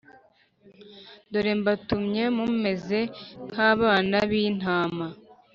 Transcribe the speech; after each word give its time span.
Dore 1.31 1.53
Mbatumye 1.59 2.23
Mumeze 2.35 2.99
Nk 3.49 3.57
Abana 3.71 4.17
B 4.29 4.31
Intama 4.51 5.07